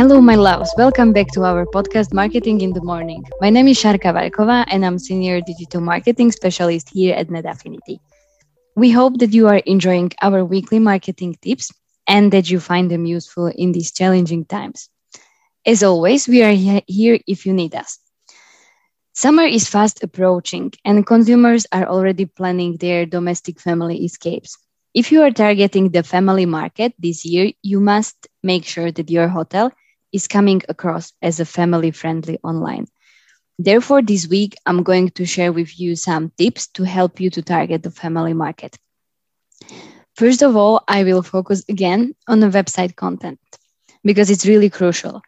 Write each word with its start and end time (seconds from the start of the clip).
Hello, 0.00 0.18
my 0.18 0.34
loves. 0.34 0.72
Welcome 0.78 1.12
back 1.12 1.26
to 1.32 1.44
our 1.44 1.66
podcast, 1.66 2.14
Marketing 2.14 2.62
in 2.62 2.72
the 2.72 2.80
Morning. 2.80 3.22
My 3.42 3.50
name 3.50 3.68
is 3.68 3.76
Sharka 3.76 4.14
Valkova, 4.14 4.64
and 4.68 4.82
I'm 4.82 4.98
Senior 4.98 5.42
Digital 5.42 5.82
Marketing 5.82 6.32
Specialist 6.32 6.88
here 6.88 7.14
at 7.14 7.28
NetAffinity. 7.28 7.98
We 8.74 8.90
hope 8.92 9.18
that 9.18 9.34
you 9.34 9.46
are 9.48 9.58
enjoying 9.66 10.10
our 10.22 10.42
weekly 10.42 10.78
marketing 10.78 11.36
tips 11.42 11.70
and 12.08 12.32
that 12.32 12.48
you 12.48 12.60
find 12.60 12.90
them 12.90 13.04
useful 13.04 13.48
in 13.48 13.72
these 13.72 13.92
challenging 13.92 14.46
times. 14.46 14.88
As 15.66 15.82
always, 15.82 16.26
we 16.26 16.42
are 16.44 16.80
here 16.86 17.18
if 17.26 17.44
you 17.44 17.52
need 17.52 17.74
us. 17.74 17.98
Summer 19.12 19.44
is 19.44 19.68
fast 19.68 20.02
approaching, 20.02 20.72
and 20.82 21.06
consumers 21.06 21.66
are 21.72 21.86
already 21.86 22.24
planning 22.24 22.78
their 22.78 23.04
domestic 23.04 23.60
family 23.60 24.02
escapes. 24.02 24.56
If 24.94 25.12
you 25.12 25.20
are 25.20 25.30
targeting 25.30 25.90
the 25.90 26.02
family 26.02 26.46
market 26.46 26.94
this 26.98 27.26
year, 27.26 27.52
you 27.62 27.80
must 27.80 28.16
make 28.42 28.64
sure 28.64 28.90
that 28.90 29.10
your 29.10 29.28
hotel 29.28 29.70
is 30.12 30.26
coming 30.26 30.62
across 30.68 31.12
as 31.22 31.40
a 31.40 31.44
family 31.44 31.90
friendly 31.90 32.38
online. 32.42 32.86
Therefore, 33.58 34.02
this 34.02 34.26
week, 34.26 34.54
I'm 34.64 34.82
going 34.82 35.10
to 35.10 35.26
share 35.26 35.52
with 35.52 35.78
you 35.78 35.96
some 35.96 36.32
tips 36.38 36.68
to 36.68 36.84
help 36.84 37.20
you 37.20 37.30
to 37.30 37.42
target 37.42 37.82
the 37.82 37.90
family 37.90 38.32
market. 38.32 38.78
First 40.16 40.42
of 40.42 40.56
all, 40.56 40.82
I 40.88 41.04
will 41.04 41.22
focus 41.22 41.64
again 41.68 42.14
on 42.26 42.40
the 42.40 42.48
website 42.48 42.96
content 42.96 43.38
because 44.04 44.30
it's 44.30 44.46
really 44.46 44.70
crucial. 44.70 45.22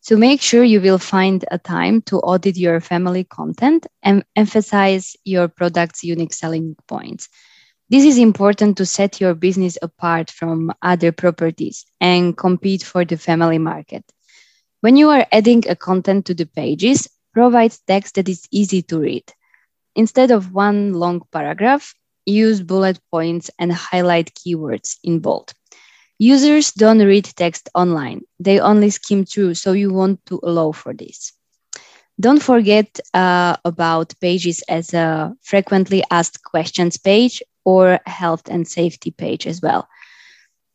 So 0.00 0.16
make 0.16 0.40
sure 0.40 0.64
you 0.64 0.80
will 0.80 0.98
find 0.98 1.44
a 1.50 1.58
time 1.58 2.02
to 2.02 2.18
audit 2.18 2.56
your 2.56 2.80
family 2.80 3.24
content 3.24 3.86
and 4.02 4.24
emphasize 4.36 5.16
your 5.24 5.48
product's 5.48 6.02
unique 6.02 6.32
selling 6.32 6.76
points. 6.86 7.28
This 7.90 8.04
is 8.04 8.18
important 8.18 8.76
to 8.78 8.86
set 8.86 9.20
your 9.20 9.34
business 9.34 9.78
apart 9.80 10.30
from 10.30 10.72
other 10.82 11.10
properties 11.10 11.84
and 12.00 12.36
compete 12.36 12.82
for 12.82 13.04
the 13.04 13.16
family 13.16 13.58
market. 13.58 14.04
When 14.80 14.96
you 14.96 15.08
are 15.10 15.26
adding 15.32 15.64
a 15.68 15.74
content 15.76 16.26
to 16.26 16.34
the 16.34 16.46
pages, 16.46 17.08
provide 17.32 17.74
text 17.86 18.14
that 18.16 18.28
is 18.28 18.46
easy 18.50 18.82
to 18.82 18.98
read. 18.98 19.24
Instead 19.94 20.30
of 20.30 20.52
one 20.52 20.92
long 20.94 21.22
paragraph, 21.32 21.94
use 22.26 22.62
bullet 22.62 22.98
points 23.10 23.50
and 23.58 23.72
highlight 23.72 24.34
keywords 24.34 24.96
in 25.02 25.20
bold. 25.20 25.52
Users 26.18 26.72
don't 26.72 26.98
read 27.00 27.24
text 27.24 27.68
online, 27.74 28.22
they 28.38 28.60
only 28.60 28.90
skim 28.90 29.24
through, 29.24 29.54
so 29.54 29.72
you 29.72 29.92
want 29.92 30.24
to 30.26 30.40
allow 30.42 30.72
for 30.72 30.92
this. 30.94 31.32
Don't 32.20 32.42
forget 32.42 32.98
uh, 33.14 33.56
about 33.64 34.14
pages 34.20 34.62
as 34.68 34.92
a 34.94 35.34
frequently 35.42 36.02
asked 36.10 36.42
questions 36.44 36.96
page 36.98 37.42
or 37.64 38.00
health 38.06 38.48
and 38.48 38.66
safety 38.66 39.10
page 39.10 39.46
as 39.46 39.60
well. 39.62 39.88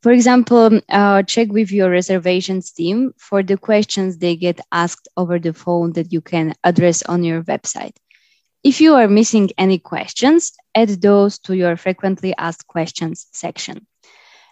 For 0.04 0.12
example, 0.12 0.82
uh, 0.90 1.24
check 1.24 1.48
with 1.50 1.72
your 1.72 1.90
reservations 1.90 2.74
team 2.74 3.14
for 3.18 3.42
the 3.42 3.56
questions 3.56 4.18
they 4.18 4.36
get 4.36 4.60
asked 4.70 5.08
over 5.16 5.40
the 5.40 5.54
phone 5.54 5.94
that 5.94 6.12
you 6.12 6.20
can 6.20 6.56
address 6.62 7.04
on 7.04 7.24
your 7.24 7.42
website. 7.44 7.96
If 8.66 8.82
you 8.82 8.96
are 8.96 9.08
missing 9.08 9.52
any 9.58 9.80
questions, 9.80 10.52
add 10.76 10.90
those 10.90 11.40
to 11.40 11.56
your 11.56 11.78
frequently 11.78 12.36
asked 12.38 12.68
questions 12.68 13.28
section. 13.32 13.88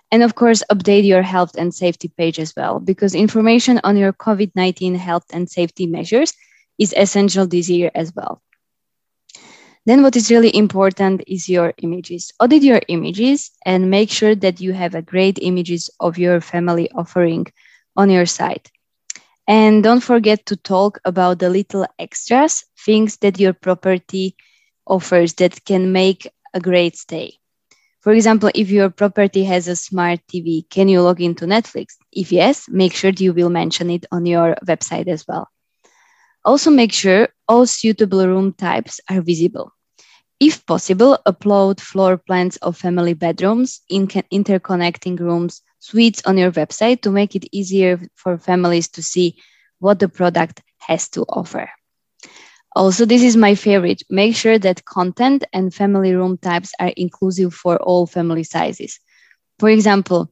And 0.09 0.23
of 0.23 0.35
course, 0.35 0.63
update 0.71 1.05
your 1.05 1.21
health 1.21 1.51
and 1.57 1.75
safety 1.75 2.07
page 2.07 2.39
as 2.39 2.53
well, 2.55 2.79
because 2.79 3.13
information 3.13 3.81
on 3.83 3.97
your 3.97 4.13
COVID 4.13 4.53
19 4.55 4.95
health 4.95 5.25
and 5.33 5.49
safety 5.49 5.85
measures 5.85 6.33
is 6.79 6.93
essential 6.95 7.45
this 7.45 7.69
year 7.69 7.91
as 7.93 8.15
well. 8.15 8.41
Then, 9.85 10.03
what 10.03 10.15
is 10.15 10.29
really 10.29 10.55
important 10.55 11.23
is 11.27 11.49
your 11.49 11.73
images. 11.77 12.31
Audit 12.39 12.63
your 12.63 12.81
images 12.87 13.51
and 13.65 13.89
make 13.89 14.09
sure 14.09 14.35
that 14.35 14.59
you 14.61 14.73
have 14.73 14.95
a 14.95 15.01
great 15.01 15.39
images 15.41 15.89
of 15.99 16.17
your 16.17 16.39
family 16.41 16.89
offering 16.91 17.47
on 17.95 18.09
your 18.09 18.25
site. 18.25 18.71
And 19.47 19.83
don't 19.83 20.01
forget 20.01 20.45
to 20.47 20.55
talk 20.55 20.99
about 21.05 21.39
the 21.39 21.49
little 21.49 21.85
extras, 21.99 22.63
things 22.85 23.17
that 23.17 23.39
your 23.39 23.53
property 23.53 24.35
offers 24.87 25.33
that 25.35 25.63
can 25.65 25.91
make 25.91 26.27
a 26.53 26.59
great 26.59 26.95
stay. 26.97 27.33
For 28.01 28.13
example, 28.13 28.49
if 28.55 28.69
your 28.69 28.89
property 28.89 29.43
has 29.45 29.67
a 29.67 29.75
smart 29.75 30.19
TV, 30.27 30.65
can 30.69 30.87
you 30.89 31.01
log 31.01 31.21
into 31.21 31.45
Netflix? 31.45 31.97
If 32.11 32.31
yes, 32.31 32.67
make 32.69 32.93
sure 32.93 33.11
you 33.11 33.33
will 33.33 33.49
mention 33.49 33.89
it 33.89 34.05
on 34.11 34.25
your 34.25 34.55
website 34.65 35.07
as 35.07 35.25
well. 35.27 35.49
Also, 36.43 36.71
make 36.71 36.91
sure 36.91 37.29
all 37.47 37.65
suitable 37.65 38.27
room 38.27 38.53
types 38.53 38.99
are 39.09 39.21
visible. 39.21 39.71
If 40.39 40.65
possible, 40.65 41.19
upload 41.27 41.79
floor 41.79 42.17
plans 42.17 42.57
of 42.57 42.77
family 42.77 43.13
bedrooms, 43.13 43.81
in 43.89 44.07
interconnecting 44.07 45.19
rooms, 45.19 45.61
suites 45.79 46.21
on 46.25 46.37
your 46.37 46.51
website 46.51 47.01
to 47.01 47.11
make 47.11 47.35
it 47.35 47.47
easier 47.51 47.99
for 48.15 48.37
families 48.37 48.87
to 48.89 49.03
see 49.03 49.35
what 49.79 49.99
the 49.99 50.09
product 50.09 50.61
has 50.79 51.09
to 51.09 51.23
offer. 51.29 51.69
Also, 52.75 53.05
this 53.05 53.21
is 53.21 53.35
my 53.35 53.53
favorite. 53.53 54.01
Make 54.09 54.35
sure 54.35 54.57
that 54.57 54.85
content 54.85 55.43
and 55.53 55.73
family 55.73 56.15
room 56.15 56.37
types 56.37 56.71
are 56.79 56.93
inclusive 56.95 57.53
for 57.53 57.77
all 57.77 58.07
family 58.07 58.43
sizes. 58.43 58.99
For 59.59 59.69
example, 59.69 60.31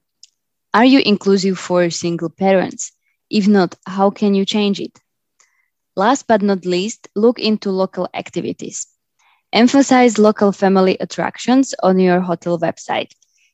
are 0.74 0.86
you 0.86 1.02
inclusive 1.06 1.59
for 1.59 1.90
single 1.90 2.30
parents? 2.30 2.91
If 3.30 3.47
not, 3.47 3.76
how 3.86 4.09
can 4.09 4.34
you 4.34 4.46
change 4.46 4.80
it? 4.80 4.97
Last 6.00 6.28
but 6.28 6.42
not 6.42 6.66
least, 6.66 7.10
look 7.16 7.38
into 7.40 7.72
local 7.72 8.08
activities. 8.14 8.88
Emphasize 9.52 10.18
local 10.18 10.52
family 10.52 10.96
attractions 11.00 11.76
on 11.84 12.00
your 12.00 12.22
hotel 12.22 12.58
website. 12.58 13.12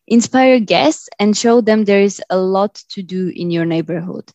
Inspire 0.07 0.59
guests 0.59 1.09
and 1.19 1.35
show 1.35 1.61
them 1.61 1.85
there 1.85 2.01
is 2.09 2.21
a 2.29 2.37
lot 2.37 2.75
to 2.93 3.01
do 3.01 3.31
in 3.35 3.51
your 3.55 3.65
neighborhood 3.65 4.31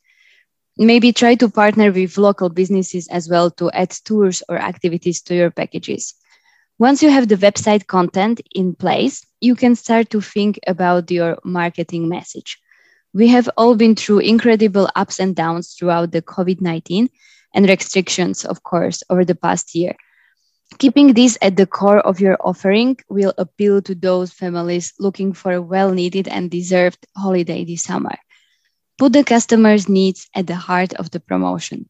maybe 0.81 1.12
try 1.12 1.34
to 1.34 1.49
partner 1.49 1.93
with 1.93 2.16
local 2.16 2.49
businesses 2.49 3.06
as 3.09 3.28
well 3.28 3.50
to 3.50 3.70
add 3.72 3.91
tours 4.04 4.43
or 4.49 4.56
activities 4.56 5.20
to 5.22 5.34
your 5.34 5.50
packages. 5.50 6.15
Once 6.78 7.03
you 7.03 7.10
have 7.10 7.28
the 7.28 7.37
website 7.37 7.87
content 7.87 8.41
in 8.54 8.75
place, 8.75 9.26
you 9.41 9.54
can 9.54 9.75
start 9.76 10.09
to 10.09 10.20
think 10.22 10.59
about 10.66 11.10
your 11.10 11.38
marketing 11.44 12.09
message. 12.09 12.59
We 13.12 13.28
have 13.28 13.50
all 13.59 13.75
been 13.75 13.94
through 13.94 14.20
incredible 14.20 14.88
ups 14.97 15.20
and 15.20 15.37
downs 15.37 15.75
throughout 15.75 16.12
the 16.12 16.22
COVID 16.22 16.62
19 16.62 17.10
and 17.55 17.69
restrictions, 17.69 18.44
of 18.44 18.62
course, 18.62 19.03
over 19.11 19.25
the 19.25 19.34
past 19.34 19.75
year. 19.75 19.94
Keeping 20.78 21.15
this 21.15 21.37
at 21.43 21.56
the 21.56 21.66
core 21.66 21.99
of 21.99 22.21
your 22.21 22.37
offering 22.41 22.97
will 23.09 23.34
appeal 23.37 23.83
to 23.83 23.94
those 23.94 24.33
families 24.33 24.94
looking 24.99 25.33
for 25.33 25.53
a 25.53 25.62
well 25.62 25.93
needed 25.93 26.28
and 26.28 26.50
deserved 26.50 27.06
holiday 27.16 27.65
this 27.65 27.83
summer. 27.83 28.16
Put 28.99 29.12
the 29.12 29.25
customer's 29.25 29.88
needs 29.88 30.28
at 30.34 30.47
the 30.47 30.55
heart 30.55 30.94
of 30.94 31.11
the 31.11 31.21
promotion. 31.21 31.88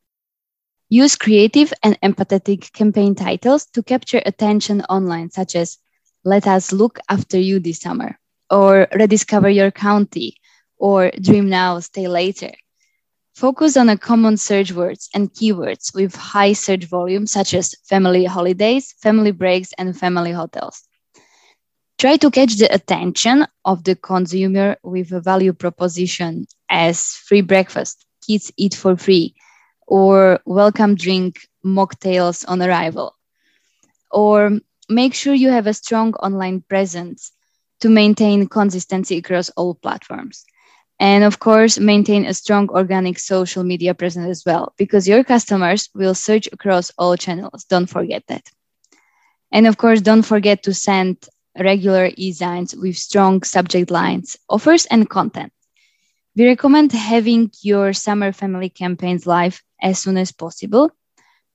Use 0.88 1.14
creative 1.14 1.72
and 1.82 2.00
empathetic 2.00 2.72
campaign 2.72 3.14
titles 3.14 3.66
to 3.74 3.82
capture 3.82 4.22
attention 4.24 4.80
online, 4.82 5.30
such 5.30 5.54
as 5.54 5.78
Let 6.24 6.46
Us 6.46 6.72
Look 6.72 6.98
After 7.08 7.38
You 7.38 7.60
This 7.60 7.80
Summer, 7.80 8.18
or 8.50 8.88
Rediscover 8.92 9.50
Your 9.50 9.70
County, 9.70 10.36
or 10.78 11.12
Dream 11.20 11.48
Now, 11.48 11.78
Stay 11.78 12.08
Later. 12.08 12.50
Focus 13.40 13.78
on 13.78 13.88
a 13.88 13.96
common 13.96 14.36
search 14.36 14.70
words 14.70 15.08
and 15.14 15.32
keywords 15.32 15.94
with 15.94 16.14
high 16.14 16.52
search 16.52 16.84
volume, 16.84 17.26
such 17.26 17.54
as 17.54 17.74
family 17.88 18.26
holidays, 18.26 18.92
family 19.00 19.30
breaks, 19.30 19.72
and 19.78 19.98
family 19.98 20.30
hotels. 20.30 20.86
Try 21.98 22.18
to 22.18 22.30
catch 22.30 22.56
the 22.56 22.70
attention 22.70 23.46
of 23.64 23.84
the 23.84 23.96
consumer 23.96 24.76
with 24.82 25.10
a 25.12 25.22
value 25.22 25.54
proposition 25.54 26.48
as 26.68 27.14
free 27.14 27.40
breakfast, 27.40 28.04
kids 28.26 28.52
eat 28.58 28.74
for 28.74 28.94
free, 28.94 29.34
or 29.86 30.40
welcome 30.44 30.94
drink 30.94 31.48
mocktails 31.64 32.44
on 32.46 32.60
arrival. 32.60 33.16
Or 34.10 34.60
make 34.90 35.14
sure 35.14 35.32
you 35.32 35.48
have 35.48 35.66
a 35.66 35.72
strong 35.72 36.12
online 36.16 36.60
presence 36.68 37.32
to 37.80 37.88
maintain 37.88 38.48
consistency 38.48 39.16
across 39.16 39.48
all 39.56 39.76
platforms. 39.76 40.44
And 41.00 41.24
of 41.24 41.38
course, 41.38 41.78
maintain 41.78 42.26
a 42.26 42.34
strong 42.34 42.68
organic 42.68 43.18
social 43.18 43.64
media 43.64 43.94
presence 43.94 44.28
as 44.28 44.44
well, 44.44 44.74
because 44.76 45.08
your 45.08 45.24
customers 45.24 45.88
will 45.94 46.14
search 46.14 46.46
across 46.52 46.92
all 46.98 47.16
channels. 47.16 47.64
Don't 47.64 47.86
forget 47.86 48.22
that. 48.28 48.50
And 49.50 49.66
of 49.66 49.78
course, 49.78 50.02
don't 50.02 50.22
forget 50.22 50.62
to 50.64 50.74
send 50.74 51.16
regular 51.58 52.10
e-shots 52.16 52.76
with 52.76 52.96
strong 52.96 53.42
subject 53.42 53.90
lines, 53.90 54.36
offers, 54.46 54.84
and 54.86 55.08
content. 55.08 55.52
We 56.36 56.46
recommend 56.46 56.92
having 56.92 57.50
your 57.62 57.94
summer 57.94 58.30
family 58.30 58.68
campaigns 58.68 59.26
live 59.26 59.62
as 59.80 59.98
soon 59.98 60.18
as 60.18 60.32
possible 60.32 60.92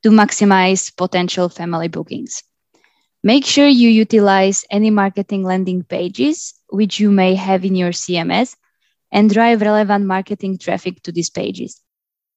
to 0.02 0.10
maximize 0.10 0.94
potential 0.96 1.50
family 1.50 1.88
bookings. 1.88 2.44
Make 3.24 3.46
sure 3.46 3.68
you 3.68 3.90
utilize 3.90 4.66
any 4.72 4.90
marketing 4.90 5.44
landing 5.44 5.84
pages 5.84 6.56
which 6.70 7.00
you 7.00 7.12
may 7.12 7.36
have 7.36 7.64
in 7.64 7.76
your 7.76 7.92
CMS 7.92 8.56
and 9.16 9.30
drive 9.30 9.62
relevant 9.62 10.06
marketing 10.06 10.58
traffic 10.58 11.02
to 11.04 11.12
these 11.12 11.30
pages. 11.30 11.82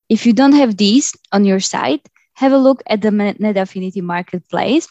If 0.09 0.25
you 0.25 0.33
don't 0.33 0.53
have 0.53 0.77
these 0.77 1.13
on 1.33 1.45
your 1.45 1.59
site, 1.59 2.09
have 2.35 2.53
a 2.53 2.65
look 2.67 2.85
at 2.87 3.03
the 3.03 3.11
NetAffinity 3.11 4.01
Marketplace 4.01 4.87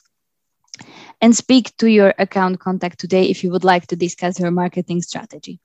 and 1.21 1.33
speak 1.33 1.75
to 1.77 1.89
your 1.89 2.13
account 2.19 2.59
contact 2.59 2.99
today 2.99 3.23
if 3.23 3.41
you 3.41 3.51
would 3.51 3.63
like 3.63 3.87
to 3.87 3.95
discuss 3.95 4.37
your 4.37 4.51
marketing 4.51 5.01
strategy. 5.01 5.61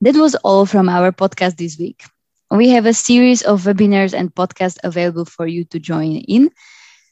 That 0.00 0.14
was 0.14 0.36
all 0.36 0.66
from 0.66 0.88
our 0.88 1.10
podcast 1.10 1.56
this 1.56 1.78
week. 1.80 2.04
We 2.52 2.68
have 2.70 2.86
a 2.86 2.94
series 2.94 3.42
of 3.42 3.64
webinars 3.64 4.14
and 4.14 4.32
podcasts 4.32 4.78
available 4.84 5.24
for 5.24 5.48
you 5.48 5.64
to 5.64 5.80
join 5.80 6.12
in. 6.28 6.50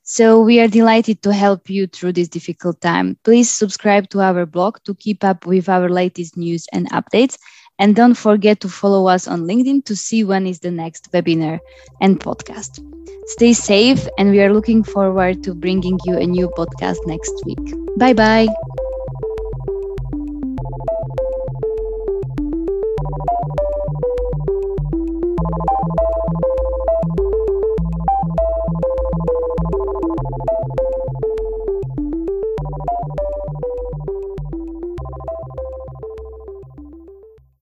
So 0.05 0.41
we 0.41 0.61
are 0.61 0.69
delighted 0.69 1.23
to 1.23 1.33
help 1.33 1.69
you 1.69 1.89
through 1.89 2.13
this 2.13 2.29
difficult 2.29 2.81
time. 2.81 3.19
Please 3.25 3.51
subscribe 3.51 4.09
to 4.11 4.21
our 4.21 4.47
blog 4.47 4.79
to 4.85 4.95
keep 4.95 5.25
up 5.25 5.45
with 5.45 5.69
our 5.69 5.89
latest 5.89 6.37
news 6.37 6.67
and 6.73 6.89
updates. 6.91 7.37
And 7.79 7.95
don't 7.97 8.15
forget 8.15 8.61
to 8.61 8.69
follow 8.69 9.09
us 9.09 9.27
on 9.27 9.43
LinkedIn 9.47 9.85
to 9.87 9.97
see 9.97 10.25
when 10.25 10.47
is 10.47 10.61
the 10.61 10.71
next 10.71 11.11
webinar 11.13 11.61
and 12.01 12.21
podcast. 12.21 12.81
Stay 13.27 13.53
safe, 13.53 14.07
and 14.19 14.31
we 14.31 14.41
are 14.41 14.53
looking 14.53 14.83
forward 14.83 15.43
to 15.45 15.55
bringing 15.55 15.99
you 16.05 16.17
a 16.19 16.27
new 16.27 16.49
podcast 16.49 16.99
next 17.07 17.33
week. 17.47 17.59
Bye 17.99 18.15
bye. 18.15 18.82